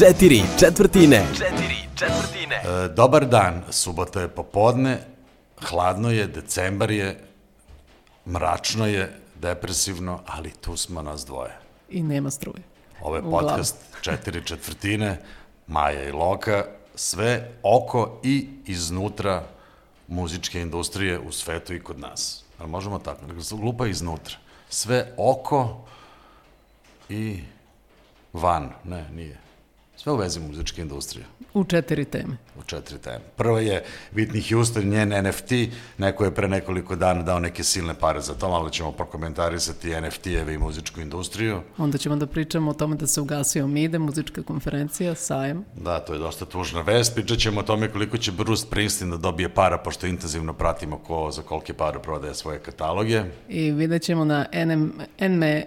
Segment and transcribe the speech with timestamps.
[0.00, 1.26] Četiri četvrtine.
[1.32, 2.56] Četiri četvrtine.
[2.56, 4.98] E, dobar dan, subota je popodne,
[5.60, 7.20] hladno je, decembar je,
[8.26, 11.58] mračno je, depresivno, ali tu smo nas dvoje.
[11.90, 12.62] I nema struje.
[13.02, 15.20] Ovo je podcast četiri četvrtine,
[15.66, 16.64] Maja i Loka,
[16.94, 19.42] sve oko i iznutra
[20.08, 22.44] muzičke industrije u svetu i kod nas.
[22.58, 24.36] Ali možemo tako, se glupa iznutra.
[24.68, 25.84] Sve oko
[27.08, 27.40] i
[28.32, 29.49] van, ne, nije.
[30.02, 32.36] Sve u vezi muzičke industrije U četiri teme.
[32.60, 33.20] U četiri teme.
[33.36, 35.52] Prva je Whitney Houston, njen NFT,
[35.98, 40.54] neko je pre nekoliko dana dao neke silne pare za to, malo ćemo prokomentarisati NFT-eve
[40.54, 41.60] i muzičku industriju.
[41.78, 45.64] Onda ćemo da pričamo o tome da se ugasio MIDE, muzička konferencija, sajem.
[45.76, 47.14] Da, to je dosta tužna vest.
[47.14, 51.30] Pričat ćemo o tome koliko će Bruce Springsteen da dobije para, pošto intenzivno pratimo ko
[51.30, 53.22] za kolike pare prodaje svoje kataloge.
[53.48, 55.64] I vidjet ćemo na NM, NME,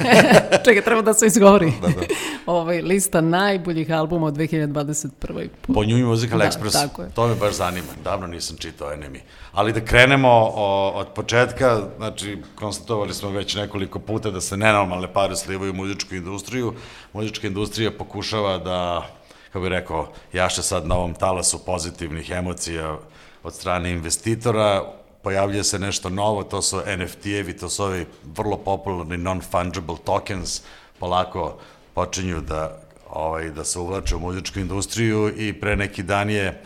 [0.64, 2.06] čekaj, treba da se izgovori, Da, da.
[2.46, 5.48] ovaj, lista najboljih albuma od 2021.
[5.74, 5.98] Po New
[6.34, 6.72] Musical Da, Express.
[6.72, 7.10] tako je.
[7.10, 7.86] To me baš zanima.
[8.04, 9.20] Davno nisam čitao NMI.
[9.52, 15.12] Ali da krenemo o, od početka, znači, konstatovali smo već nekoliko puta da se nenormalne
[15.12, 16.74] pare slivaju u muzičku industriju.
[17.12, 19.06] Muzička industrija pokušava da,
[19.46, 22.96] kako bih rekao, jaše sad na ovom talasu pozitivnih emocija
[23.42, 24.84] od strane investitora,
[25.22, 30.62] pojavljuje se nešto novo, to su NFT-evi, to su ovi vrlo popularni non-fungible tokens,
[30.98, 31.58] polako
[31.94, 32.85] počinju da
[33.16, 36.62] ovaj, da se uvlače u muzičku industriju i pre neki dan je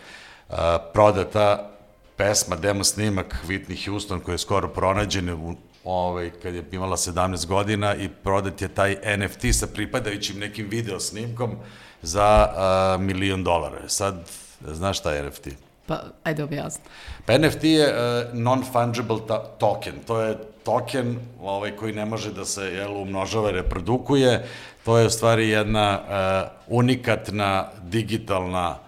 [0.49, 1.71] a, prodata
[2.17, 7.47] pesma, demo snimak Whitney Houston koji je skoro pronađen u, ovaj, kad je imala 17
[7.47, 11.57] godina i prodat je taj NFT sa pripadajućim nekim video snimkom
[12.03, 13.89] za a, milion dolara.
[13.89, 15.70] Sad, znaš šta je NFT?
[15.91, 16.85] Pa, ajde objasni.
[17.27, 19.19] Pa NFT je uh, non-fungible
[19.59, 19.95] token.
[20.07, 24.47] To je token ovaj, koji ne može da se jel, umnožava i reprodukuje.
[24.85, 28.79] To je u stvari jedna uh, unikatna digitalna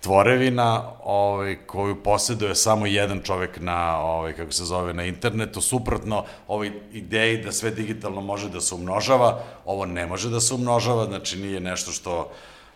[0.00, 6.24] tvorevina ovaj, koju posjeduje samo jedan čovek na, ovaj, kako se zove, na internetu, suprotno
[6.48, 11.04] ovoj ideji da sve digitalno može da se umnožava, ovo ne može da se umnožava,
[11.04, 12.30] znači nije nešto što,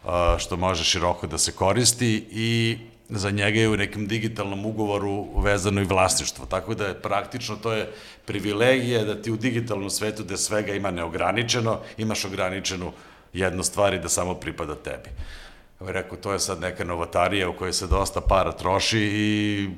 [0.04, 5.40] uh, što može široko da se koristi i za njega je u nekom digitalnom ugovoru
[5.40, 7.92] vezano i vlasništvo, tako da je praktično to je
[8.24, 12.92] privilegija da ti u digitalnom svetu gde svega ima neograničeno, imaš ograničenu
[13.32, 15.10] jednu stvar i da samo pripada tebi.
[15.80, 19.68] Rekao, to je sad neka novatarija u kojoj se dosta para troši i,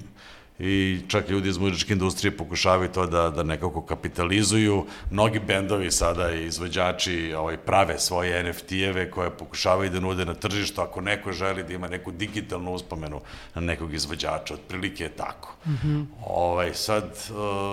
[0.58, 4.86] i čak ljudi iz muzičke industrije pokušavaju to da, da nekako kapitalizuju.
[5.10, 10.80] Mnogi bendovi sada i izvođači ovaj, prave svoje NFT-eve koje pokušavaju da nude na tržištu
[10.80, 13.20] ako neko želi da ima neku digitalnu uspomenu
[13.54, 14.54] na nekog izvođača.
[14.54, 15.54] Otprilike je tako.
[15.66, 16.04] Mm -hmm.
[16.26, 17.04] ovaj, sad,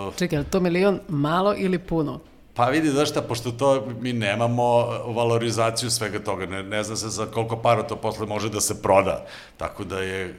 [0.08, 2.20] uh, Čekaj, to milion malo ili puno?
[2.54, 6.96] Pa vidi, znaš šta, pošto to mi nemamo uh, valorizaciju svega toga, ne, ne zna
[6.96, 9.26] se za koliko para to posle može da se proda,
[9.58, 10.34] tako da je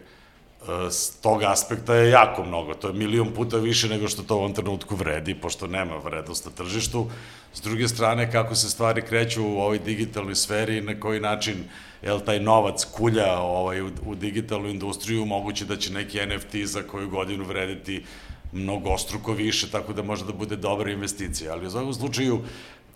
[0.91, 4.39] s tog aspekta je jako mnogo, to je milion puta više nego što to u
[4.39, 7.11] ovom trenutku vredi, pošto nema vrednost na tržištu.
[7.55, 11.65] S druge strane, kako se stvari kreću u ovoj digitalnoj sferi, na koji način
[12.03, 16.83] jel, taj novac kulja ovaj, u, u digitalnu industriju, moguće da će neki NFT za
[16.83, 18.05] koju godinu vrediti
[18.53, 21.53] mnogostruko više, tako da može da bude dobra investicija.
[21.53, 22.41] Ali u svakom slučaju,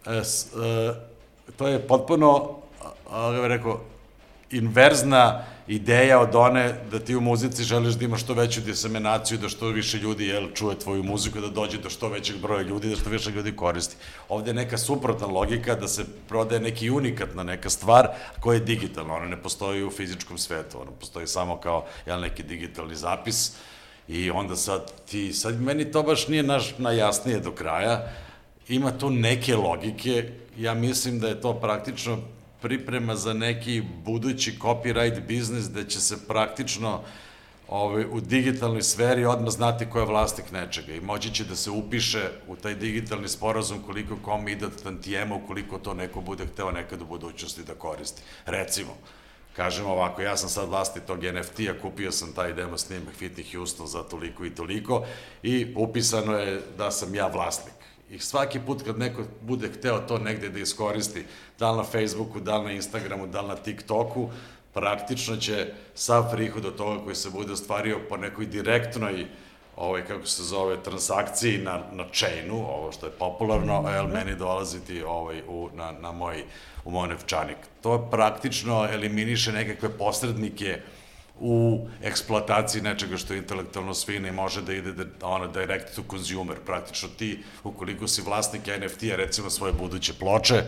[0.06, 0.22] e, e,
[1.56, 2.56] to je potpuno,
[3.42, 3.80] rekao,
[4.50, 9.48] inverzna ideja od one da ti u muzici želiš da imaš što veću diseminaciju, da
[9.48, 12.96] što više ljudi jel, čuje tvoju muziku, da dođe do što većeg broja ljudi, da
[12.96, 13.96] što više ljudi koristi.
[14.28, 18.08] Ovde je neka suprotna logika da se prodaje neki unikatna neka stvar
[18.40, 22.42] koja je digitalna, ona ne postoji u fizičkom svetu, ona postoji samo kao jel, neki
[22.42, 23.52] digitalni zapis.
[24.08, 28.12] I onda sad ti, sad meni to baš nije naš najjasnije do kraja,
[28.68, 32.18] ima tu neke logike, ja mislim da je to praktično
[32.62, 37.00] priprema za neki budući copyright biznis gde će se praktično
[37.68, 41.70] ovaj, u digitalnoj sferi odmah znati ko je vlasnik nečega i moći će da se
[41.70, 47.02] upiše u taj digitalni sporazum koliko kom ide tantijema ukoliko to neko bude hteo nekad
[47.02, 48.22] u budućnosti da koristi.
[48.46, 48.96] Recimo,
[49.56, 53.86] kažem ovako, ja sam sad vlasnik tog NFT-a, kupio sam taj demo snimak Whitney Houston
[53.86, 55.06] za toliko i toliko
[55.42, 57.74] i upisano je da sam ja vlasnik.
[58.10, 61.24] I svaki put kad neko bude hteo to negde da iskoristi,
[61.58, 64.30] da li na Facebooku, da li na Instagramu, da li na TikToku,
[64.74, 69.26] praktično će sav prihod od toga koji se bude ostvario po nekoj direktnoj
[69.76, 74.36] ovaj, kako se zove, transakciji na, na chainu, ovo što je popularno, a jel meni
[74.36, 76.44] dolaziti ovaj, u, na, na moj,
[76.84, 77.56] u moj novčanik.
[77.82, 80.80] To praktično eliminiše nekakve posrednike
[81.40, 86.02] u eksploataciji nečega što je intelektualno svina i može da ide da, ono, direct to
[86.10, 86.56] consumer.
[86.66, 90.62] Praktično ti, ukoliko si vlasnik NFT-a, recimo svoje buduće ploče,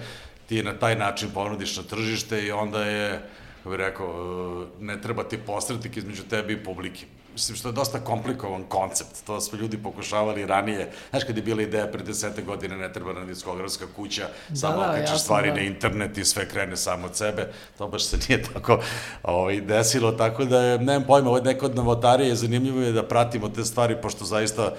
[0.48, 3.22] ti na taj način ponudiš na tržište i onda je,
[3.56, 8.00] kako bih rekao, ne treba ti posrednik između tebe i publike mislim što je dosta
[8.00, 12.76] komplikovan koncept, to smo ljudi pokušavali ranije, znaš kad je bila ideja pre desete godine
[12.76, 15.54] ne treba na diskografska kuća, da, samo da, okačeš stvari da.
[15.54, 18.80] na internet i sve krene samo od sebe, to baš se nije tako
[19.22, 23.02] ovaj, desilo, tako da je, nemam pojma, ovo je neko od novotarije, zanimljivo je da
[23.02, 24.74] pratimo te stvari, pošto zaista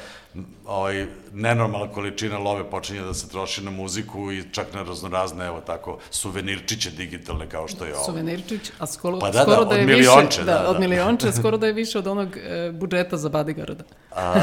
[0.66, 5.62] ovaj, nenormalna količina love počinje da se troši na muziku i čak na raznorazne, evo
[5.62, 8.06] tako, suvenirčiće digitalne kao što je ovo.
[8.06, 11.32] Suvenirčić, a skoro, pa da, skoro da, da je milionče, više, da, da, od milionče,
[11.40, 13.84] skoro da je više od onog e, budžeta za bodyguarda.
[14.16, 14.34] A,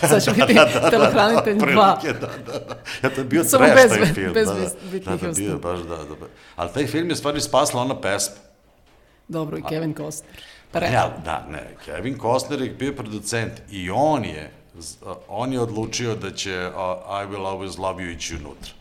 [0.00, 1.74] pa, Sad će biti da, da, da, telohranitelj 2.
[1.74, 2.76] Da, da, da, da.
[3.02, 4.32] Ja, to je bio Samo trash bez, taj film.
[4.32, 6.26] bez da, da, da, da, bio, baš, da, da.
[6.56, 8.36] Ali taj film je stvari spasla ona pesma.
[9.28, 10.42] Dobro, i Kevin Costner.
[10.72, 14.50] Pa, ja, da, ne, Kevin Costner je bio producent i on je
[15.28, 18.72] on je odlučio da će uh, I Will Always Love You ići unutra.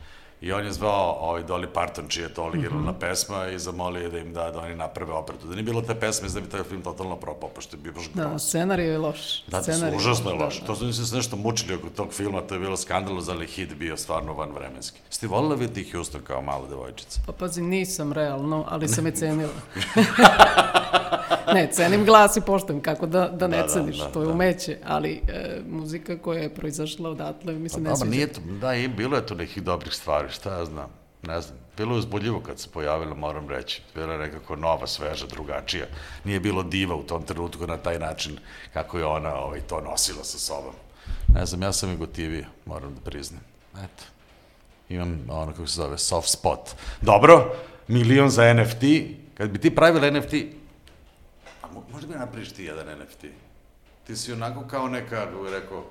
[0.45, 2.99] I on je zvao ovaj Dolly Parton, čija je to originalna mm -hmm.
[2.99, 5.47] pesma i zamolio je da im da, da oni naprave operatu.
[5.47, 8.09] Da nije bilo te pesme, da bi taj film totalno propao, pošto je bio baš
[8.13, 9.43] Da, scenarij je loš.
[9.47, 10.55] Da, scenarij, užasno je loš.
[10.55, 10.67] Da, da.
[10.67, 13.97] To su se nešto mučili oko tog filma, to je bilo skandalozno, ali hit bio
[13.97, 14.99] stvarno vanvremenski.
[15.09, 17.19] Ste volila vidjeti Houston kao mala devojčica?
[17.25, 19.53] Pa pazi, nisam realno, ali sam je cenila.
[21.53, 24.25] ne, cenim glas i poštujem, kako da, da ne da, ceniš, da, da, to je
[24.25, 24.31] da.
[24.33, 28.11] umeće, ali e, muzika koja je proizašla odatle, mislim, pa, ne sviđa.
[28.11, 30.89] Nije to, da, i bilo je tu nekih dobrih stvari, šta ja znam,
[31.21, 31.57] ne znam.
[31.77, 33.81] Bilo je uzbudljivo kad se pojavila, moram reći.
[33.95, 35.85] Bila je nekako nova, sveža, drugačija.
[36.23, 38.37] Nije bilo diva u tom trenutku na taj način
[38.73, 40.73] kako je ona ovaj, to nosila sa sobom.
[41.35, 43.41] Ne znam, ja sam i gotivio, moram da priznam.
[43.73, 44.03] Eto.
[44.89, 46.69] Imam ono kako se zove, soft spot.
[47.01, 47.55] Dobro,
[47.87, 48.83] milion za NFT.
[49.37, 50.33] Kad bi ti pravila NFT,
[51.91, 53.25] možda bi napriš ti jedan NFT.
[54.07, 55.83] Ti si onako kao neka, bih rekao,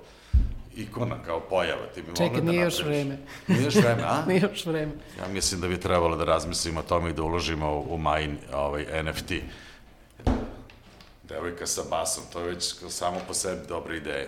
[0.76, 1.86] ikona, kao pojava.
[1.94, 3.18] Ti bi Čekaj, mogla da nije još vreme.
[3.48, 4.24] Nije još vreme, a?
[4.28, 4.92] nije još vreme.
[5.18, 8.36] Ja mislim da bi trebalo da razmislimo o tome i da uložimo u, u Majin
[8.54, 9.32] ovaj, NFT.
[11.28, 14.26] Devojka sa basom, to je već samo po sebi dobra ideja.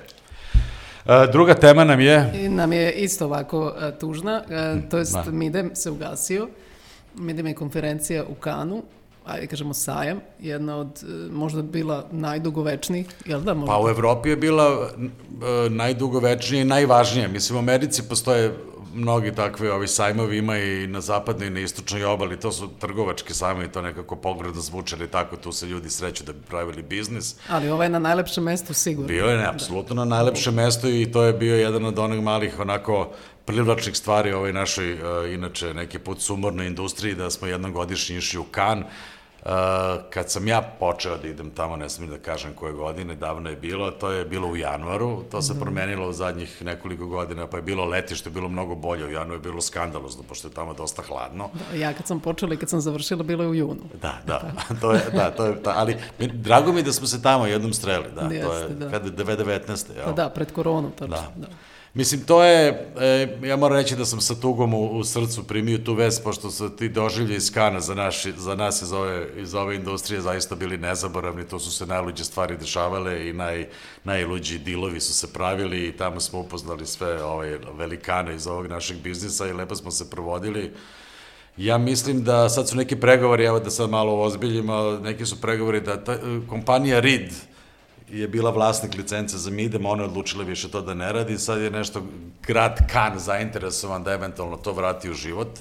[1.07, 2.33] E, druga tema nam je...
[2.35, 5.25] I nam je isto ovako e, tužna, e, to jest da.
[5.31, 6.49] Midem se ugasio.
[7.15, 8.83] Midem je konferencija u Kanu,
[9.27, 13.55] ajde kažemo sajam, jedna od e, možda bila najdugovečnijih, jel da?
[13.55, 13.73] Možda?
[13.73, 17.29] Pa u Evropi je bila e, najdugovečnija i najvažnija.
[17.29, 18.55] Mislim, u Americi postoje
[18.97, 23.35] mnogi takve ovi sajmovi ima i na zapadnoj i na istočnoj obali, to su trgovački
[23.35, 27.37] sajmovi, to nekako pogledno zvuče, ali tako tu se ljudi sreću da bi pravili biznis.
[27.49, 29.09] Ali ovo je na najlepšem mestu sigurno.
[29.09, 30.05] Bio je ne, apsolutno da.
[30.05, 33.09] na najlepšem mestu i to je bio jedan od onih malih onako
[33.45, 35.01] privlačnih stvari ovoj našoj, uh,
[35.35, 39.16] inače, neki put sumornoj industriji, da smo jednom godišnji išli u Kan, Uh,
[40.11, 43.57] kad sam ja počeo da idem tamo, ne smijem da kažem koje godine, davno je
[43.57, 45.61] bilo, to je bilo u januaru, to se mm -hmm.
[45.61, 49.11] promenilo u zadnjih nekoliko godina, pa je bilo leti što je bilo mnogo bolje, u
[49.11, 51.51] januaru je bilo skandalozno, pošto je tamo dosta hladno.
[51.53, 53.83] Da, ja kad sam počela i kad sam završila, bilo je u junu.
[54.03, 54.51] Da, da,
[54.81, 58.07] to je, da, to je, ta, ali drago mi da smo se tamo jednom streli,
[58.15, 58.91] da, Jeste, to je, da.
[58.91, 59.87] kada 2019.
[60.05, 61.47] Pa da, pred koronu, tačno, da.
[61.47, 61.47] da.
[61.97, 65.79] Mislim, to je, e, ja moram reći da sam sa tugom u, u srcu primio
[65.79, 69.55] tu vest, pošto su ti doživlje iz Kana za, naši, za nas iz ove, iz
[69.55, 73.69] ove industrije zaista bili nezaboravni, to su se najluđe stvari dešavale i naj,
[74.05, 78.97] najluđi dilovi su se pravili i tamo smo upoznali sve ove velikane iz ovog našeg
[78.97, 80.73] biznisa i lepo smo se provodili.
[81.57, 85.81] Ja mislim da sad su neki pregovori, evo da sad malo ozbiljimo, neki su pregovori
[85.81, 87.33] da ta, kompanija RID,
[88.11, 91.61] je bila vlasnik licence za Midem, ona je odlučila više to da ne radi, sad
[91.61, 92.03] je nešto
[92.47, 95.59] grad Kan zainteresovan da eventualno to vrati u život,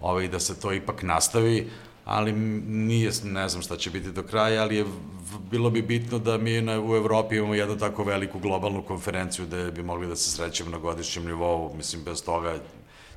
[0.00, 1.70] ovaj, da se to ipak nastavi,
[2.04, 4.84] ali nije, ne znam šta će biti do kraja, ali je,
[5.50, 9.70] bilo bi bitno da mi na, u Evropi imamo jednu tako veliku globalnu konferenciju da
[9.70, 12.54] bi mogli da se srećemo na godišnjem nivou, mislim, bez toga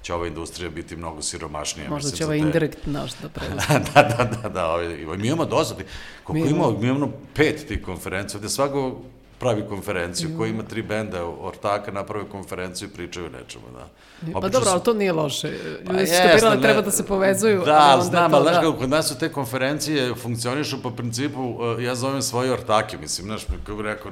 [0.07, 1.89] će ova industrija biti mnogo siromašnija.
[1.89, 2.45] Možda mislim, će ovaj te...
[2.45, 3.79] indirekt naš da preuzme.
[3.93, 5.75] da, da, da, da, ovaj, mi imamo dosta,
[6.23, 9.01] koliko mi imamo, mi imamo pet tih konferencija, gde svako
[9.39, 10.37] pravi konferenciju, mm.
[10.37, 13.87] koji ima tri benda ortaka, naprave konferenciju i pričaju o nečemu, da.
[14.31, 15.47] Pa Obično dobro, ali to nije loše.
[15.47, 17.61] Ljudi pa su skapirali da treba da se povezuju.
[17.65, 18.61] Da, znam, ali znaš da.
[18.61, 23.27] kako, kod nas su te konferencije funkcionišu po principu, uh, ja zovem svoje ortake, mislim,
[23.27, 24.11] znaš, kako rekao,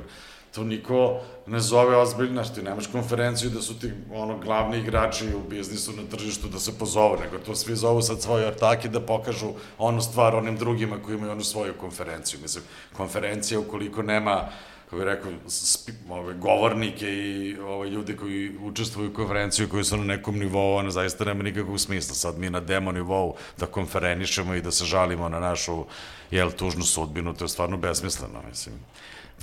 [0.55, 5.25] to niko ne zove ozbiljno, što ti nemaš konferenciju da su ti ono glavni igrači
[5.35, 9.01] u biznisu na tržištu da se pozovu, nego to svi zovu sad svoje ortake da
[9.01, 12.39] pokažu onu stvar onim drugima koji imaju onu svoju konferenciju.
[12.41, 12.63] Mislim,
[12.97, 14.49] konferencija ukoliko nema
[14.85, 19.97] kako bih rekao, spi, ove, govornike i ove, ljude koji učestvuju u konferenciju koji su
[19.97, 22.15] na nekom nivou, ona zaista nema nikakvog smisla.
[22.15, 25.85] Sad mi na demo nivou da konferenišemo i da se žalimo na našu,
[26.31, 28.75] jel, tužnu sudbinu, to je stvarno besmisleno, mislim.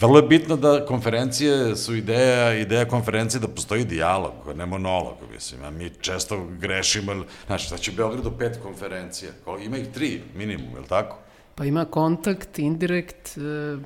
[0.01, 5.65] Vrlo je bitno da konferencije su ideja, ideja konferencije da postoji dijalog, ne monolog, mislim,
[5.65, 9.31] a mi često grešimo, znači, znači u Beogradu pet konferencija,
[9.65, 11.19] ima ih tri minimum, je li tako?
[11.55, 13.83] Pa ima kontakt, indirekt, uh,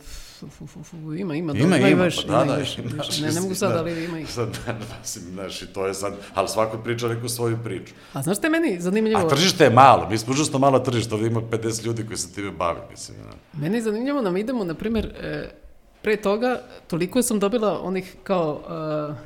[1.19, 4.05] ima, ima, ima, ima, ima, pa da, da, još, još, ne, ne mogu sad, ali
[4.05, 4.31] ima ih.
[4.31, 4.59] Sad,
[5.01, 7.95] mislim, znaš, i to je sad, ali svako priča neku svoju priču.
[8.13, 9.21] A znaš je meni zanimljivo?
[9.21, 12.33] A tržište je malo, mi smo užasno malo tržište, ovdje ima 50 ljudi koji se
[12.33, 13.19] time bavi, mislim.
[13.19, 13.61] Ja.
[13.61, 15.66] Meni je zanimljivo da mi idemo, na primjer, e,
[16.07, 18.61] pre toga, toliko sam dobila onih kao
[19.09, 19.17] uh,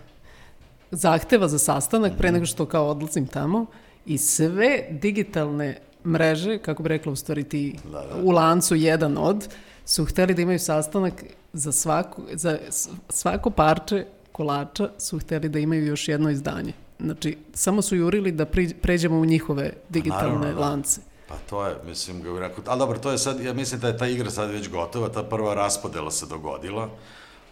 [0.90, 3.66] zahteva za sastanak pre nego što kao odlazim tamo
[4.06, 8.22] i sve digitalne mreže, kako bi rekla u stvari ti da, da.
[8.22, 9.48] u lancu jedan od,
[9.84, 12.58] su hteli da imaju sastanak za, svaku, za
[13.08, 16.72] svako parče kolača su hteli da imaju još jedno izdanje.
[17.00, 21.00] Znači, samo su jurili da pri, pređemo u njihove digitalne Naravno, lance.
[21.30, 23.98] Pa to je, mislim, ga rekao, ali dobro, to je sad, ja mislim da je
[23.98, 26.88] ta igra sad već gotova, ta prva raspodela se dogodila,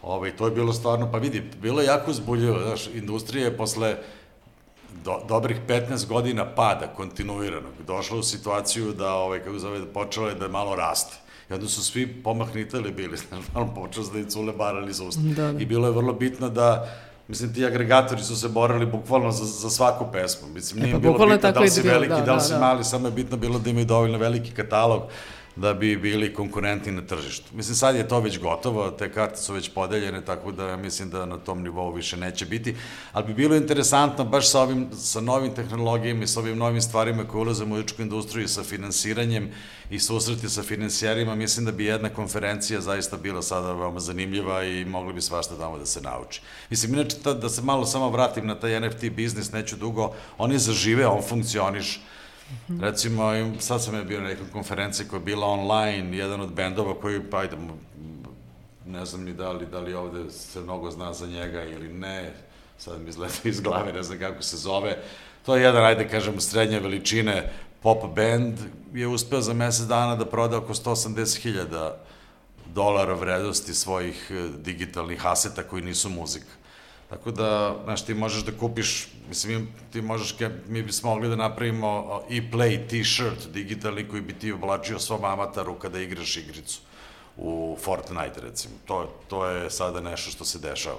[0.02, 3.96] ovaj, to je bilo stvarno, pa vidi, bilo je jako zbuljivo, znaš, industrija je posle
[5.04, 10.34] do, dobrih 15 godina pada kontinuiranog, došla u situaciju da, ovaj, kako zove, počela je
[10.34, 11.16] da malo raste.
[11.50, 15.20] I onda su svi pomahnitali bili, znaš, malo počeo da i cule barali za usta.
[15.24, 15.60] Da, da.
[15.60, 19.70] I bilo je vrlo bitno da, Mislim, ti agregatori su se borali bukvalno za, za
[19.70, 20.48] svaku pesmu.
[20.48, 22.52] Mislim, e, nije e, pa, bilo bitno da li si veliki, da, da li si
[22.52, 25.02] da, mali, samo je bitno bilo da imaju dovoljno veliki katalog
[25.58, 27.46] da bi bili konkurentni na tržištu.
[27.52, 31.26] Mislim, sad je to već gotovo, te karte su već podeljene, tako da mislim da
[31.26, 32.76] na tom nivou više neće biti,
[33.12, 37.24] ali bi bilo interesantno baš sa, ovim, sa novim tehnologijama i sa ovim novim stvarima
[37.24, 39.50] koje ulaze u muzičku industriju i sa finansiranjem
[39.90, 44.84] i susreti sa finansijerima, mislim da bi jedna konferencija zaista bila sada veoma zanimljiva i
[44.84, 46.40] mogli bi svašta tamo da se nauči.
[46.70, 50.58] Mislim, inače, da se malo samo vratim na taj NFT biznis, neću dugo, on je
[50.58, 52.00] zažive, on funkcioniš,
[52.48, 52.80] -hmm.
[52.80, 56.94] Recimo, sad sam je bio na nekoj konferenciji koja je bila online, jedan od bendova
[57.00, 57.56] koji, pa ajde,
[58.86, 62.32] ne znam ni da li, da li ovde se mnogo zna za njega ili ne,
[62.78, 64.98] sad mi izgleda iz glave, ne znam kako se zove.
[65.46, 67.52] To je jedan, ajde kažem, srednje veličine
[67.82, 68.58] pop band,
[68.94, 71.92] je uspeo za mesec dana da proda oko 180.000
[72.74, 76.52] dolara vrednosti svojih eh, digitalnih aseta koji nisu muzika.
[77.08, 80.34] Tako da, znaš, ti možeš da kupiš, mislim, ti možeš,
[80.68, 85.74] mi bismo mogli da napravimo i play t-shirt digitalni koji bi ti oblačio svom amataru
[85.74, 86.80] kada igraš igricu
[87.36, 88.74] u Fortnite, recimo.
[88.86, 90.98] To, to je sada nešto što se dešava.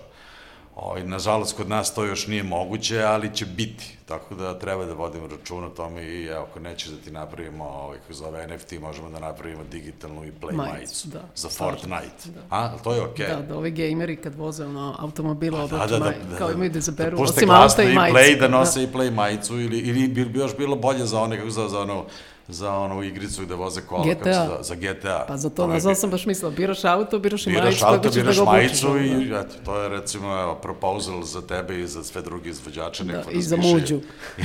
[0.81, 3.97] Ovaj, nažalost, kod nas to još nije moguće, ali će biti.
[4.05, 7.63] Tako da treba da vodimo račun o tome i evo, ako nećeš da ti napravimo,
[7.63, 12.25] ovaj, kako zove NFT, možemo da napravimo digitalnu i play majicu, majicu da, za Fortnite.
[12.25, 12.41] Da.
[12.49, 13.25] A, to je okej.
[13.25, 13.35] Okay.
[13.35, 16.69] Da, da ovi gejmeri kad voze ono, automobila pa, da, da, da, da, kao imaju
[16.69, 18.17] da izaberu, da osim auta i majicu.
[18.17, 18.83] play, da nose da.
[18.83, 22.05] i play majicu, ili, ili bi još bilo bolje za one, kako zove, za ono,
[22.49, 24.05] za onu igricu gde voze kola.
[24.05, 24.33] GTA.
[24.33, 25.25] Za, za GTA.
[25.27, 28.43] Pa za to, nazvao sam baš mislila, biraš auto, biraš i majicu, auto, biraš da
[28.43, 33.03] majicu i eto, to je recimo evo, proposal za tebe i za sve drugi izvođače.
[33.03, 33.99] Da, i za muđu.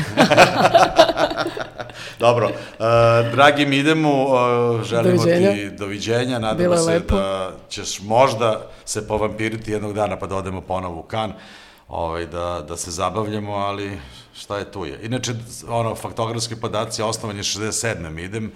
[2.19, 2.85] Dobro, uh,
[3.33, 5.53] dragi mi idemo, uh, želimo doviđenja.
[5.53, 7.17] ti doviđenja, nadamo se lepo.
[7.17, 11.33] da ćeš možda se povampiriti jednog dana pa da odemo ponovo u kan,
[11.88, 13.99] ovaj, da, da se zabavljamo, ali
[14.35, 14.99] šta je tu je.
[15.03, 15.35] Inače,
[15.69, 18.11] ono, faktografski podaci, osnovan je 67.
[18.11, 18.53] mi idem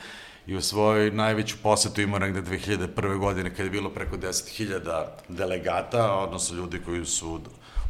[0.47, 3.19] i u svojoj najveću posetu imao negde 2001.
[3.19, 7.41] godine kada je bilo preko 10.000 delegata, odnosno ljudi koji su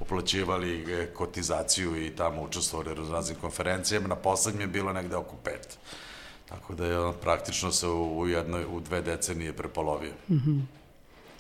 [0.00, 5.78] uplaćivali kotizaciju i tamo učestvovali u raznim konferencijama, na poslednjem je bilo negde oko pet.
[6.48, 10.12] Tako da je on praktično se u jednoj, u dve decenije prepolovio.
[10.28, 10.77] Mm -hmm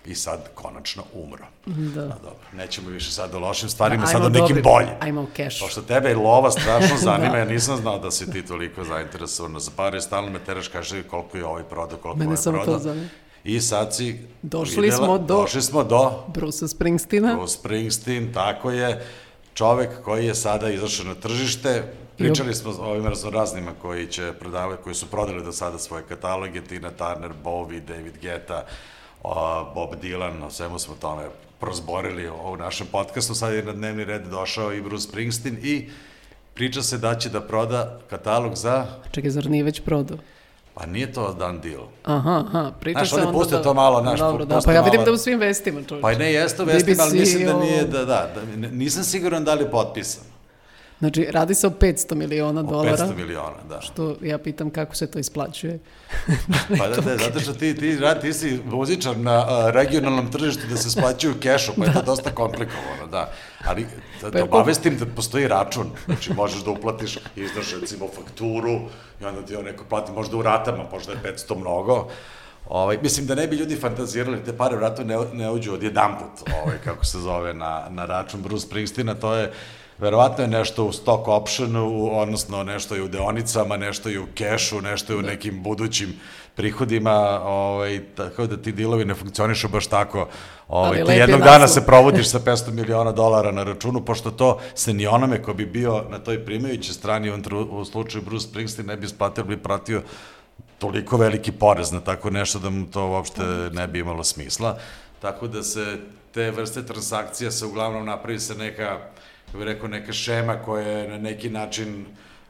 [0.08, 1.46] i sad konačno umro.
[1.66, 2.00] Da.
[2.00, 4.90] A dobro, nećemo više sad o lošim stvarima, sad o nekim boljim.
[5.00, 5.64] Ajmo u kešu.
[5.64, 7.38] Pošto tebe lova strašno zanima, da.
[7.38, 11.36] ja nisam znao da si ti toliko zainteresovan za pare, stalno me teraš, kaže koliko
[11.36, 12.64] je ovaj prodao, koliko Mene je prodao.
[12.64, 13.08] to zanima.
[13.44, 17.34] I sad si došli videla, smo do došli smo do Bruce Springsteena.
[17.34, 19.06] Bruce Springsteen, tako je.
[19.54, 21.82] Čovek koji je sada izašao na tržište,
[22.18, 26.60] Pričali smo o ovim raznima koji će prodavati, koji su prodali do sada svoje kataloge,
[26.60, 28.66] Tina Turner, Bowie, David Guetta,
[29.74, 31.22] Bob Dylan, o svemu smo tome
[31.60, 35.88] prozborili u našem podcastu, sad je na dnevni red došao i Bruce Springsteen i
[36.54, 38.86] priča se da će da proda katalog za...
[39.10, 40.18] Čekaj, zar nije već prodao?
[40.74, 41.82] Pa nije to dan deal.
[42.04, 43.30] Aha, aha, priča znaš, se onda...
[43.30, 45.04] Znaš, puste to malo, znaš, Dobro, da, pa ja vidim malo...
[45.04, 46.02] da u svim vestima, čovječ.
[46.02, 49.54] Pa ne, jeste u vestima, ali mislim da nije, da, da, da, nisam siguran da
[49.54, 50.24] li je potpisan.
[50.98, 53.04] Znači, radi se o 500 miliona dolara.
[53.04, 53.80] O 500 miliona, da.
[53.80, 55.78] Što ja pitam kako se to isplaćuje.
[56.78, 60.66] pa da, da, zato što ti, ti, radi, ti si vozičar na a, regionalnom tržištu
[60.70, 62.00] da se isplaćuju kešu, pa je da.
[62.00, 63.32] to dosta komplikovano, da.
[63.64, 63.86] Ali
[64.20, 68.80] da, da obavestim da postoji račun, znači možeš da uplatiš, izdaš recimo fakturu
[69.20, 72.08] i onda ti on neko plati možda u ratama, možda je 500 mnogo,
[72.68, 76.18] Ovaj, mislim da ne bi ljudi fantazirali, te pare vratno ne, ne uđu od jedan
[76.18, 79.52] put, ovaj, kako se zove, na, na račun Bruce Springsteena, to je,
[79.98, 84.80] verovatno je nešto u stock optionu, odnosno nešto je u deonicama, nešto je u kešu,
[84.80, 86.20] nešto je u nekim budućim
[86.54, 90.28] prihodima, ovaj, tako da ti dilovi ne funkcionišu baš tako.
[90.68, 94.94] Ovaj, ti jednog dana se provodiš sa 500 miliona dolara na računu, pošto to se
[94.94, 97.36] ni onome ko bi bio na toj primajućoj strani, u,
[97.70, 100.02] u slučaju Bruce Springsteen, ne bi isplatio, bi pratio
[100.78, 104.78] toliko veliki porez na tako nešto da mu to uopšte ne bi imalo smisla.
[105.20, 105.96] Tako da se
[106.34, 108.98] te vrste transakcija se uglavnom napravi sa neka,
[109.48, 112.04] kako bih rekao, neka šema koja je na neki način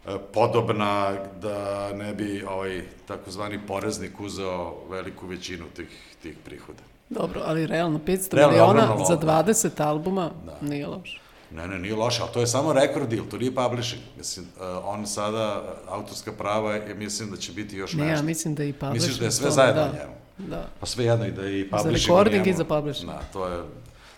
[0.07, 5.89] e, podobna da ne bi ovaj takozvani poreznik uzeo veliku većinu tih,
[6.23, 6.83] tih prihoda.
[7.09, 10.69] Dobro, ali realno 500 realno, miliona za 20 albuma da.
[10.69, 11.21] nije loše.
[11.51, 14.03] Ne, ne, nije loše, ali to je samo record deal, to nije publishing.
[14.19, 18.13] Mislim, uh, on sada, autorska prava, je, mislim da će biti još ne, nešto.
[18.13, 18.95] Ne, ja mislim da i publishing.
[18.95, 20.15] Misliš da je sve zajedno da, njemu?
[20.39, 20.69] Da.
[20.81, 23.11] Pa sve jedno i da je i publishing Za recording i za publishing.
[23.11, 23.63] Da, to je,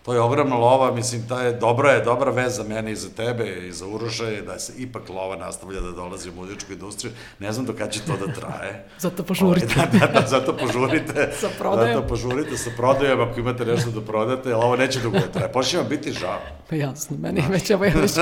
[0.03, 3.09] to je ogromna lova, mislim, ta je dobra je, dobra vez za mene i za
[3.09, 7.13] tebe i za Uroša je da se ipak lova nastavlja da dolazi u muzičku industriju.
[7.39, 8.85] Ne znam do kada će to da traje.
[8.99, 9.75] zato požurite.
[9.93, 11.33] da, da, da, zato požurite.
[11.41, 11.95] sa prodajom.
[11.95, 15.53] Zato požurite sa prodajom, ako imate nešto da prodate, ali ovo neće dugo da traje.
[15.53, 16.41] Počne vam biti žao.
[16.71, 18.17] Pa jasno, meni već ovo je već...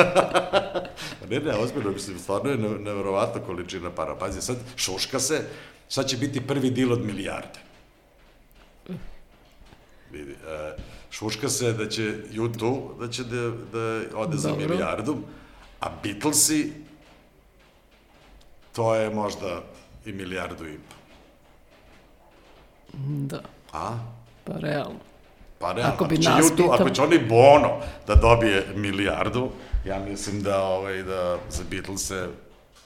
[1.30, 4.14] ne, ne, ozbiljno, mislim, stvarno je neverovatna količina para.
[4.14, 5.42] Pazi, sad šuška se,
[5.88, 7.58] sad će biti prvi dil od milijarde.
[10.10, 10.76] Vidi, e,
[11.10, 13.78] šuška se da će YouTube, da će da, da
[14.18, 14.36] ode Dobro.
[14.36, 15.16] za milijardu,
[15.80, 16.72] a Beatlesi,
[18.72, 19.62] to je možda
[20.06, 20.94] i milijardu i po.
[23.08, 23.40] Da.
[23.72, 23.98] A?
[24.44, 25.00] Pa realno.
[25.58, 29.50] Pa realno, ako, bi nas YouTube, ako će oni Bono da dobije milijardu,
[29.84, 32.28] ja mislim da, ovaj, da za Beatlese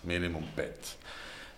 [0.03, 0.97] minimum pet.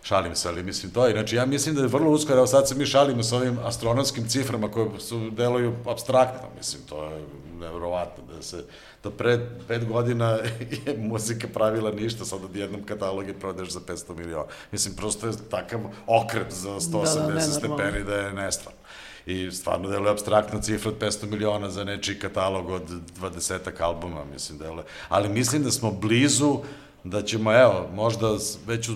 [0.04, 1.12] Šalim se, ali mislim to je.
[1.12, 4.28] Znači, ja mislim da je vrlo uskoro, evo sad se mi šalimo sa ovim astronomskim
[4.28, 7.24] ciframa koje su, deluju abstraktno, mislim, to je
[7.60, 8.64] nevrovatno, da se,
[9.04, 10.38] da pre pet godina
[10.86, 14.46] je muzika pravila ništa, sad odjednom katalog je prodeš za 500 miliona.
[14.72, 18.80] Mislim, prosto je takav okret za 180 da, da, stepeni da je nestvarno
[19.26, 22.82] i stvarno deluje abstraktna cifra od 500 miliona za nečiji katalog od
[23.20, 24.84] 20 albuma, mislim, deluje.
[25.08, 26.58] Ali mislim da smo blizu
[27.04, 28.94] da ćemo, evo, možda već u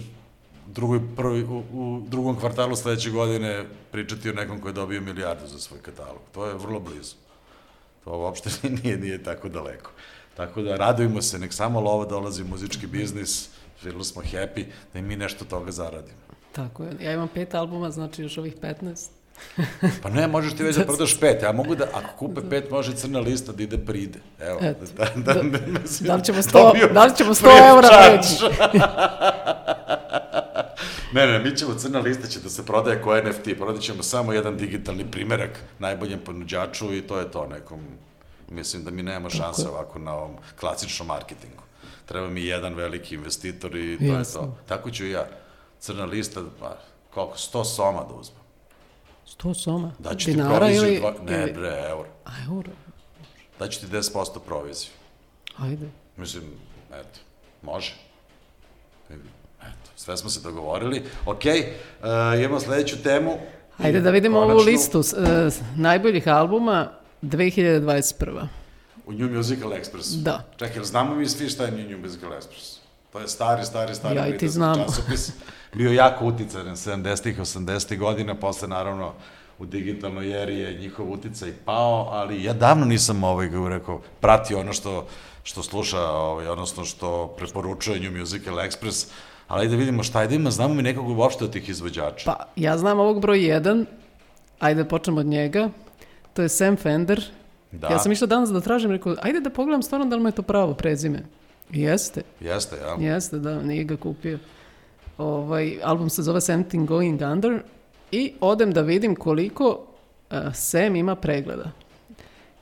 [0.74, 5.46] drugoj, prvi, u, u drugom kvartalu sledeće godine pričati o nekom koji je dobio milijardu
[5.46, 6.20] za svoj katalog.
[6.32, 7.14] To je vrlo blizu.
[8.04, 8.50] To uopšte
[8.82, 9.90] nije, nije tako daleko.
[10.36, 13.48] Tako da radujemo se, nek samo lova dolazi u muzički biznis,
[13.82, 16.18] vrlo smo happy da i mi nešto toga zaradimo.
[16.52, 16.92] Tako je.
[17.00, 19.08] Ja imam pet albuma, znači još ovih 15.
[20.02, 21.42] pa ne, možeš ti već da prodaš pet.
[21.42, 24.18] Ja mogu da, ako kupe pet, može crna lista da ide pride.
[24.40, 24.84] Evo, Eto.
[24.96, 28.34] da, da, da, da, mislim, da li ćemo 100, da li ćemo 100 eura reći?
[31.12, 34.32] Ne, ne, mi ćemo, crna lista će da se prodaje ko NFT, prodat ćemo samo
[34.32, 37.80] jedan digitalni primerak najboljem ponuđaču i to je to nekom,
[38.50, 41.62] mislim da mi nemamo šanse ovako na ovom klasičnom marketingu.
[42.06, 44.40] Treba mi jedan veliki investitor i to Jasno.
[44.40, 44.56] je to.
[44.66, 45.26] Tako ću i ja.
[45.80, 46.78] Crna lista, pa,
[47.14, 48.40] koliko, 100 soma da uzmem.
[49.38, 49.92] 100 soma?
[49.98, 51.00] Daću Dinara ti proviziju, ili...
[51.00, 51.52] Dva, ne ili...
[51.52, 52.08] bre, euro.
[52.24, 52.70] A, euro?
[53.58, 54.90] Daću ti 10% proviziju.
[55.58, 55.88] Ajde.
[56.16, 56.44] Mislim,
[56.92, 57.20] eto,
[57.62, 57.94] može.
[59.98, 61.02] Sve smo se dogovorili.
[61.26, 63.38] Ok, uh, imamo sledeću temu.
[63.78, 64.54] Ajde da vidimo konačnu...
[64.54, 65.04] ovu listu uh,
[65.76, 66.90] najboljih albuma
[67.22, 68.46] 2021.
[69.06, 70.22] U New Musical Express.
[70.22, 70.44] Da.
[70.56, 72.78] Čekaj, znamo mi svi šta je New Musical Express?
[73.12, 74.84] To je stari, stari, stari ja i ti znamo.
[74.84, 75.32] časopis.
[75.74, 79.12] Bio jako utican 70-ih, 80-ih godina, posle naravno
[79.58, 84.60] u digitalnoj eri je njihov uticaj pao, ali ja davno nisam ovaj, kako rekao, pratio
[84.60, 85.06] ono što,
[85.42, 89.06] što sluša, ovaj, odnosno što preporučuje New Musical Express,
[89.48, 92.24] ali da vidimo šta je da ima, znamo mi nekog uopšte od tih izvođača.
[92.26, 93.84] Pa, ja znam ovog broj 1,
[94.58, 95.68] ajde da počnemo od njega,
[96.34, 97.24] to je Sam Fender.
[97.72, 97.88] Da.
[97.88, 100.32] Ja sam išla danas da tražim, rekao, ajde da pogledam stvarno da li mu je
[100.32, 101.22] to pravo prezime.
[101.70, 102.22] Jeste.
[102.40, 103.12] Jeste, ja.
[103.12, 104.38] Jeste, da, nije ga kupio.
[105.18, 107.62] Ovaj, album se zove Something Going Under
[108.12, 109.68] i odem da vidim koliko
[110.30, 111.70] uh, Sam ima pregleda.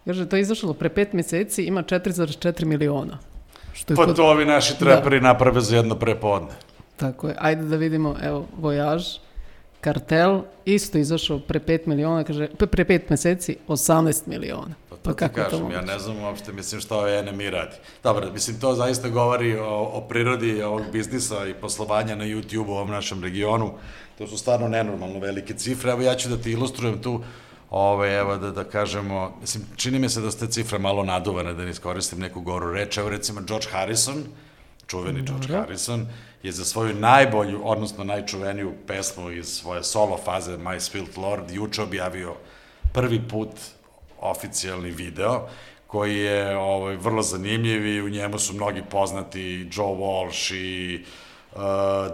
[0.05, 3.19] Kaže, to je izašlo pre pet meseci, ima 4,4 miliona.
[3.73, 4.17] Što je pa kod...
[4.17, 5.27] to ovi naši treperi da.
[5.27, 6.66] naprave za jedno prepodne.
[6.97, 7.37] Tako je.
[7.39, 9.19] Ajde da vidimo, evo, Voyage,
[9.81, 14.75] Kartel, isto izašao pre 5 miliona, kaže, pre 5 meseci 18 miliona.
[14.91, 17.77] Pa, pa kako kažem, to ja ne znam uopšte, mislim šta ovaj NMI radi.
[18.03, 22.73] Dobro, mislim, to zaista govori o, o prirodi ovog biznisa i poslovanja na YouTube u
[22.73, 23.73] ovom našem regionu.
[24.19, 25.91] To su stvarno nenormalno velike cifre.
[25.91, 27.21] Evo ja ću da ti ilustrujem tu
[27.71, 31.65] Ove, evo da, da kažemo, mislim, čini mi se da ste cifre malo naduvane, da
[31.65, 32.99] ne iskoristim neku goru reč.
[32.99, 34.25] Evo recimo George Harrison,
[34.87, 36.07] čuveni George Harrison,
[36.47, 41.83] je za svoju najbolju, odnosno najčuveniju pesmu iz svoje solo faze My Spilt Lord juče
[41.83, 42.35] objavio
[42.93, 43.51] prvi put
[44.21, 45.49] oficijalni video
[45.87, 51.05] koji je ovaj, vrlo zanimljiv i u njemu su mnogi poznati Joe Walsh i
[51.53, 51.61] uh,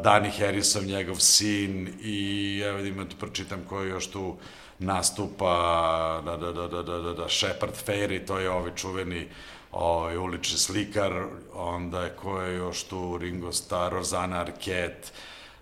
[0.04, 4.36] Danny Harrison, njegov sin i evo da ima tu pročitam koji još tu
[4.82, 9.28] nastupa da, da, da, da, da, da, da Shepard Fairey, to je ovaj čuveni
[9.72, 11.12] ovaj, ulični slikar,
[11.54, 15.10] onda je ko je još tu Ringo Starr, Rozana Arquette,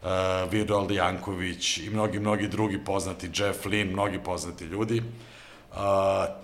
[0.03, 0.09] uh,
[0.51, 5.03] Viroldi Janković i mnogi, mnogi drugi poznati, Jeff Lynne, mnogi poznati ljudi.
[5.71, 5.77] Uh,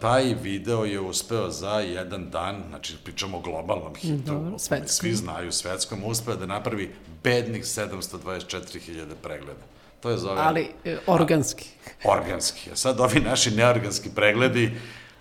[0.01, 4.89] taj video je uspeo za jedan dan, znači pričamo o globalnom hitu, Dobro, svetskom.
[4.89, 9.76] svi znaju svetskom, uspeo da napravi bednih 724.000 pregleda.
[10.07, 11.69] To je zove Ali e, organski.
[12.05, 12.71] organski.
[12.73, 14.71] A sad ovi naši neorganski pregledi,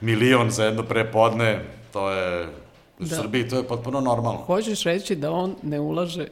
[0.02, 2.48] milion za jedno prepodne, to je
[3.00, 3.16] u Da.
[3.16, 4.42] Srbiji, to je potpuno normalno.
[4.42, 6.28] Hoćeš reći da on ne ulaže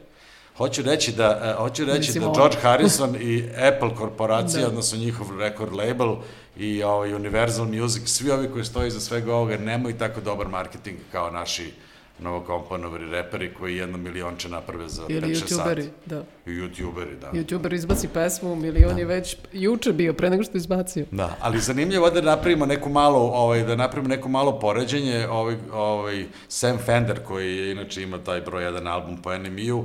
[0.56, 4.68] Hoću reći da, uh, hoću reći Mislim, da George Harrison i Apple korporacija, Da.
[4.68, 6.16] odnosno njihov record label
[6.56, 10.98] i ovaj Universal Music, svi ovi koji stoji za svega ovoga nemaju tako dobar marketing
[11.12, 11.72] kao naši
[12.18, 15.54] novokomponovani reperi koji jedno milionče naprave za 5-6 ili sati.
[15.54, 16.22] youtuberi, da.
[16.46, 17.30] I youtuberi, da.
[17.32, 21.06] Youtuber izbaci pesmu, milion je već juče bio, pre nego što izbacio.
[21.10, 26.26] Da, ali zanimljivo da napravimo neku malo, ovaj, da napravimo neko malo poređenje, ovaj, ovaj,
[26.48, 29.84] Sam Fender, koji je, inače ima taj broj jedan album po NME-u,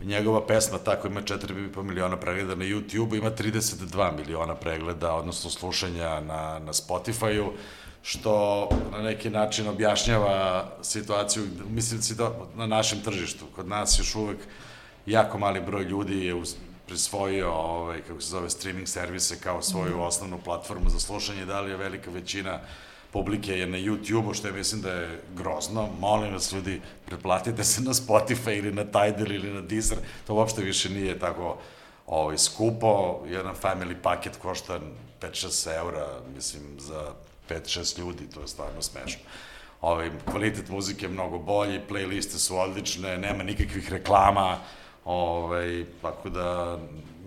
[0.00, 6.20] njegova pesma tako ima 4,5 miliona pregleda na YouTube, ima 32 miliona pregleda, odnosno slušanja
[6.20, 7.52] na, na Spotify-u,
[8.08, 12.00] što na neki način objašnjava situaciju, mislim
[12.54, 13.44] na našem tržištu.
[13.54, 14.38] Kod nas još uvek
[15.06, 16.54] jako mali broj ljudi je uz,
[16.86, 21.70] prisvojio ovaj, kako se zove, streaming servise kao svoju osnovnu platformu za slušanje, da li
[21.70, 22.60] je velika većina
[23.12, 25.88] publike je na YouTube-u, što je mislim da je grozno.
[26.00, 30.62] Molim vas ljudi, pretplatite se na Spotify ili na Tidal ili na Deezer, to uopšte
[30.62, 31.58] više nije tako
[32.06, 34.80] ovaj, skupo, jedan family paket košta
[35.20, 37.12] 5-6 eura, mislim, za
[37.50, 39.22] 5-6 ljudi, to je stvarno smešno.
[39.80, 44.58] Ovaj, kvalitet muzike je mnogo bolji, playliste su odlične, nema nikakvih reklama,
[45.06, 46.78] ovaj, tako da,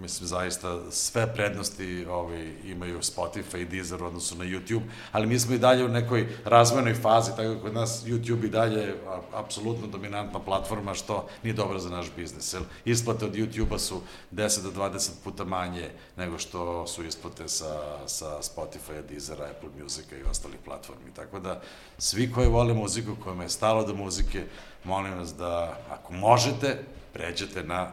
[0.02, 5.40] mislim, zaista sve prednosti ovaj, imaju Spotify i Deezer u odnosu na YouTube, ali mi
[5.40, 8.96] smo i dalje u nekoj razvojnoj fazi, tako da kod nas YouTube i dalje
[9.34, 12.54] apsolutno dominantna platforma, što nije dobro za naš biznis.
[12.54, 17.82] Jer isplate od YouTube-a su 10 do 20 puta manje nego što su isplate sa,
[18.08, 21.14] sa Spotify, Deezera, Apple Musica i ostalih platformi.
[21.16, 21.62] Tako da,
[21.98, 24.44] svi koji vole muziku, kojima je stalo do muzike,
[24.84, 26.84] molim vas da, ako možete,
[27.20, 27.88] pređete na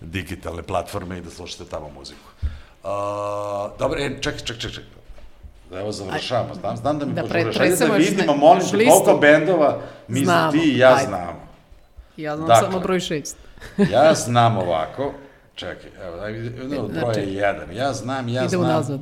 [0.00, 2.28] digitalne platforme i da slušate tamo muziku.
[2.42, 2.88] Uh,
[3.78, 4.90] dobro, e, čekaj, čekaj, čekaj, čekaj.
[5.70, 8.70] Da evo završavamo, znam, znam da mi Da požuraš, ajde da vidimo, ne- molim te,
[8.70, 11.06] koliko bendova mi Znamo, ti i ja ajde.
[11.08, 11.40] znamo.
[12.16, 12.68] Ja znam Dakle.
[12.68, 13.36] samo broj šest.
[13.92, 15.12] Ja znam ovako,
[15.54, 17.72] čekaj, evo, idemo od broja Znači, jedan.
[17.72, 19.00] Ja znam, ja Ide znam unazad.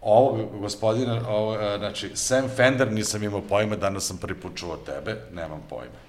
[0.00, 4.76] ovog gospodina, ovo, e, znači, Sam Fender nisam imao pojma, danas sam prvi put čuo
[4.76, 6.02] tebe, nemam pojma.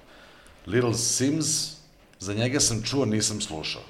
[0.66, 1.76] Little Sims,
[2.18, 3.82] za njega sam čuo, nisam slušao.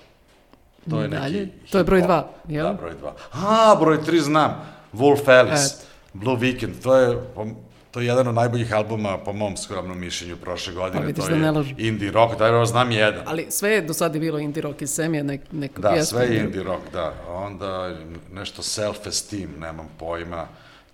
[0.90, 2.66] To je Dalje, neki to je broj dva, jel?
[2.66, 3.14] Da, broj dva.
[3.32, 4.74] A, broj tri znam.
[4.92, 5.84] Wolf Alice, Eto.
[6.12, 7.18] Blue Weekend, to je,
[7.90, 11.00] to je jedan od najboljih albuma, po mom skromnom mišljenju, prošle godine.
[11.00, 13.22] Pa vidiš to da je ne indie rock, da evo znam jedan.
[13.26, 15.80] Ali sve je do sada bilo indie rock i Sam je nek, neko...
[15.80, 17.14] Da, sve je indie rock, da.
[17.28, 17.96] Onda
[18.32, 20.46] nešto self-esteem, nemam pojma.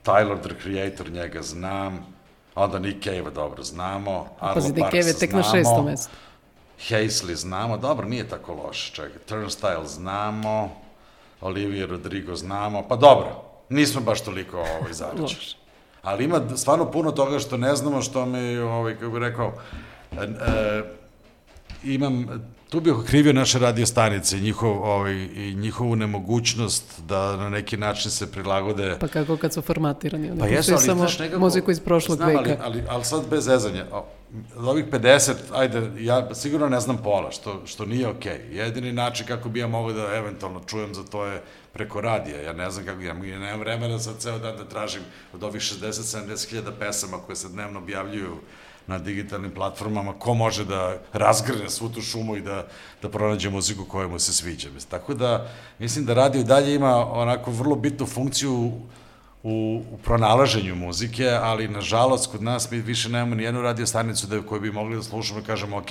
[0.04, 2.06] Tyler, the Creator, njega znam.
[2.54, 4.26] Onda Nick Cave, dobro, znamo.
[4.40, 5.56] Arlo Pazi, Nick Cave je tek na znamo.
[5.56, 6.10] šestom mestu.
[6.88, 9.18] Hazley znamo, dobro, nije tako loš, čekaj.
[9.28, 10.70] Turnstile znamo.
[11.40, 12.88] Olivia Rodrigo znamo.
[12.88, 14.92] Pa dobro, nismo baš toliko ovaj.
[15.20, 15.56] Loš.
[16.02, 19.52] Ali ima stvarno puno toga što ne znamo, što mi, ovaj, kako bih rekao,
[20.12, 20.82] e, e,
[21.84, 22.26] imam,
[22.68, 28.10] tu bih okrivio naše radio stanice njihov, ovaj, i njihovu nemogućnost da na neki način
[28.10, 30.30] se prilagode Pa kako kad su formatirani?
[30.30, 31.40] Oni Pa jesu, ali samo znaš nekako...
[31.40, 32.40] muziku iz prošlog znam, veka.
[32.40, 33.84] Ali, ali, ali sad bez zezanja.
[34.56, 38.32] Od ovih 50, ajde, ja sigurno ne znam pola, što, što nije okej.
[38.32, 38.52] Okay.
[38.52, 42.42] Jedini način kako bi ja mogao da eventualno čujem za to je preko radija.
[42.42, 46.50] Ja ne znam kako, ja, nemam vremena sad ceo dan da tražim od ovih 60-70
[46.50, 48.36] hiljada pesama koje se dnevno objavljuju
[48.86, 52.66] na digitalnim platformama, ko može da razgrne svu tu šumu i da,
[53.02, 54.68] da pronađe muziku koja mu se sviđa.
[54.88, 58.72] Tako da, mislim da radio i dalje ima onako vrlo bitnu funkciju
[59.42, 64.26] u, u pronalaženju muzike, ali nažalost kod nas mi više nemamo ni jednu radio stanicu
[64.26, 65.90] da, koju bi mogli da slušamo i kažemo, ok,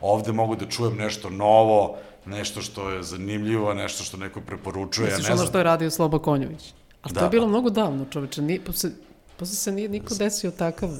[0.00, 5.10] ovde mogu da čujem nešto novo, nešto što je zanimljivo, nešto što neko preporučuje, ja
[5.10, 5.48] Misliš ne ono znam.
[5.48, 6.74] što je radio Slobo Konjović?
[7.02, 7.20] Ali Da.
[7.20, 8.42] to je bilo mnogo davno, čoveče.
[8.42, 8.90] Nije, se,
[9.36, 10.90] Posle se nije niko desio takav.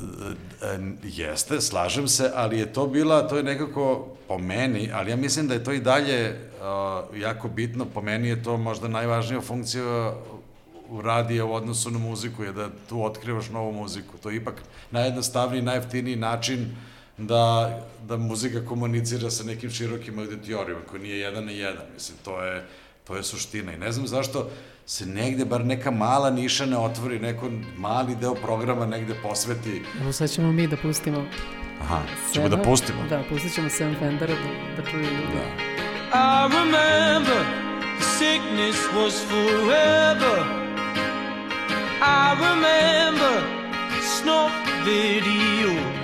[1.02, 5.48] Jeste, slažem se, ali je to bila, to je nekako po meni, ali ja mislim
[5.48, 6.30] da je to i dalje
[7.10, 10.14] uh, jako bitno, po meni je to možda najvažnija funkcija
[11.02, 14.18] radija u odnosu na muziku, je da tu otkrivaš novu muziku.
[14.22, 16.76] To je ipak najjednostavniji, najjeftiniji način
[17.18, 21.84] da, da muzika komunicira sa nekim širokim auditorijima, koji nije jedan na jedan.
[21.94, 22.66] Mislim, to je,
[23.06, 23.72] to je suština.
[23.72, 24.50] I ne znam zašto
[24.86, 29.82] se negde, bar neka mala niša ne otvori, neko mali deo programa negde posveti.
[30.00, 31.24] Evo sad ćemo mi da pustimo
[31.80, 33.02] Aha, ćemo da pustimo.
[33.10, 35.32] Da, pustit ćemo Sam Fendera da, da čuju ljudi.
[35.34, 35.78] Da.
[36.10, 37.44] I remember
[37.98, 40.67] the sickness was forever.
[42.00, 43.34] I remember
[44.02, 44.52] snuff
[44.86, 45.98] videos.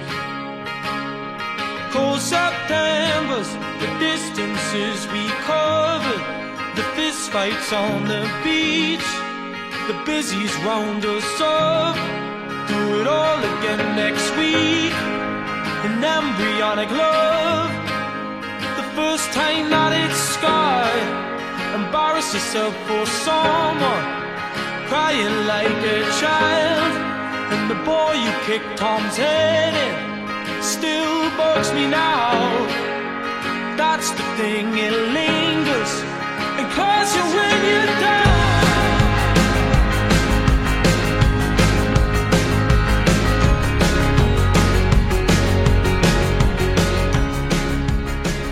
[1.92, 6.24] Cold Septembers, the distances we covered,
[6.74, 9.06] the fist fights on the beach,
[9.86, 11.96] the busies round us up.
[12.66, 14.92] Do it all again next week.
[15.86, 17.70] An embryonic love
[18.78, 21.24] the first time that it's scarred.
[21.78, 24.23] Embarrass yourself for someone,
[24.94, 26.92] crying like a child.
[27.52, 29.94] And the boy you kicked Tom's head in
[30.62, 32.30] still bugs me now.
[33.80, 35.92] That's the thing, it lingers
[36.58, 38.32] and calls you when you're down.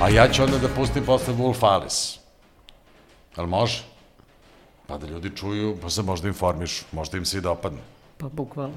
[0.00, 2.18] A ja ću onda da pustim posle Wolf Alice.
[3.37, 3.91] Jel može?
[4.92, 7.78] Pa da ljudi čuju, pa se možda informišu, možda im se i dopadne.
[8.18, 8.74] Pa bukvalno.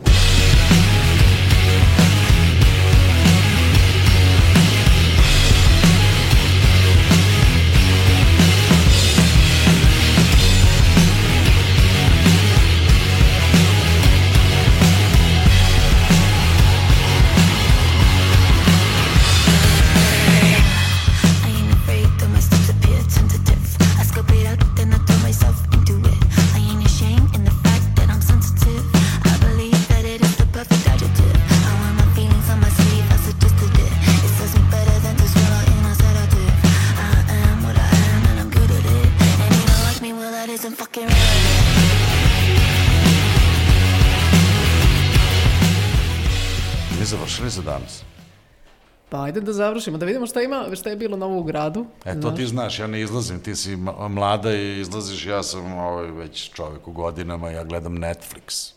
[49.35, 51.85] Ajde da završimo, da vidimo šta ima, šta je bilo novo u gradu.
[52.05, 52.35] E, to Znaš?
[52.35, 53.75] ti znaš, ja ne izlazim, ti si
[54.09, 58.71] mlada i izlaziš, ja sam ovaj, već čovek u godinama, ja gledam Netflix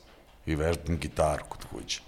[0.47, 2.01] i vežbam gitaru kod kuće.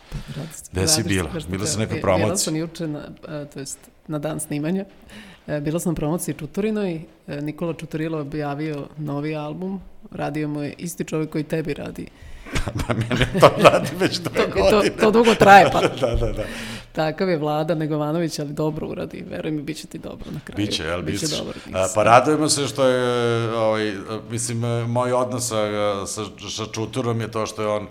[0.72, 1.30] Gde si bila?
[1.48, 1.80] Bila si treba.
[1.84, 2.36] neka E, Bila promocija?
[2.36, 4.84] sam juče, na, a, to jest na dan snimanja.
[5.46, 6.94] E, Bila sam na promociji Čuturinoj.
[7.26, 9.80] E, Nikola Čuturilo objavio novi album.
[10.10, 12.06] Radio mu je isti čovjek koji tebi radi.
[12.86, 14.96] Pa mene to radi već dve To, godine.
[14.96, 16.44] to dugo traje, pa da, da, da.
[16.92, 19.24] Takav je Vlada Negovanović, ali dobro uradi.
[19.30, 20.66] Veruj mi, bit će ti dobro na kraju.
[20.66, 21.02] Biće, jel?
[21.02, 21.36] Biće Biće.
[21.36, 21.54] dobro.
[21.74, 23.94] A, pa radujemo se što je, ovaj,
[24.30, 27.86] mislim, moj odnos sa, sa, sa Čuturom je to što je on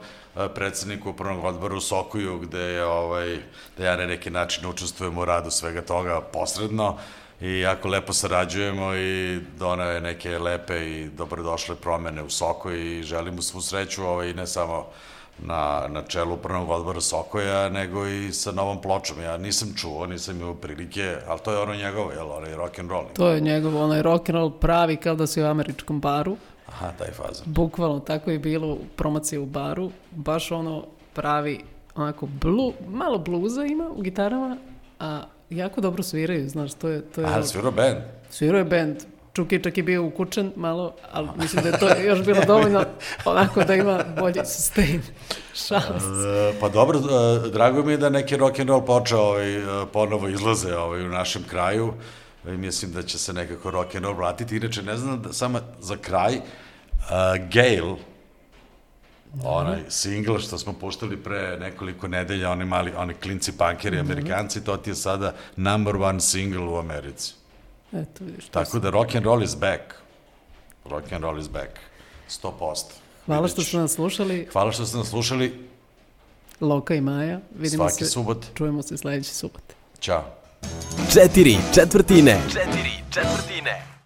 [0.56, 3.38] predsednik upravnog odbora u Sokuju, gde je, ovaj,
[3.78, 6.98] da ja na neki način učestvujem u radu svega toga posredno
[7.42, 13.04] i jako lepo sarađujemo i donao je neke lepe i dobrodošle promene u Sokoj i
[13.04, 14.88] želim mu svu sreću, ovaj, ne samo
[15.46, 19.22] na, na čelu upravnog odbora Sokoja, nego i sa novom pločom.
[19.22, 22.90] Ja nisam čuo, nisam imao prilike, ali to je ono njegovo, jel, onaj rock and
[22.90, 23.06] roll.
[23.14, 26.38] To je njegov onaj rock and roll pravi kao da si u američkom baru.
[26.68, 27.44] Aha, taj fazon.
[27.46, 29.92] Bukvalno, tako je bilo u promociji u baru.
[30.12, 31.60] Baš ono pravi,
[31.96, 34.58] onako, blu, malo bluza ima u gitarama,
[35.00, 37.02] a jako dobro sviraju, znaš, to je...
[37.02, 37.98] To je Aha, svirao band.
[38.30, 38.98] Svirao je band.
[39.34, 42.86] Čuki čak je bio ukučen malo, ali mislim da je to još bilo dovoljno
[43.26, 45.02] onako da ima bolji sustain.
[45.54, 45.76] Se.
[45.76, 49.86] E, pa dobro, e, drago mi je da neki rock and roll počeo ovaj, e,
[49.94, 51.94] ponovo izlaze ovaj, u našem kraju.
[52.48, 54.58] I mislim da će se nekako rock and roll vratiti.
[54.58, 56.42] Inače, ne znam, da, samo za kraj, uh,
[57.54, 57.96] Gail,
[59.44, 64.78] onaj singl što smo puštali pre nekoliko nedelja, oni mali, oni klinci punkeri, amerikanci, to
[64.78, 67.39] ti je sada number one single u Americi.
[67.94, 68.46] Eto, vidiš.
[68.46, 69.82] Tako sam- da rock and roll is back.
[70.86, 71.70] Rock and roll is back.
[72.30, 72.84] 100%.
[73.26, 74.48] Hvala što ste nas slušali.
[74.52, 75.70] Hvala što ste nas slušali.
[76.62, 77.40] Loka i Maja.
[77.56, 78.46] Vidimo Svaki se, subot.
[78.54, 79.74] čujemo se sledeće subote.
[80.00, 80.24] Ćao.
[81.14, 82.40] Četiri četvrtine.
[82.48, 83.86] Četiri četvrtine.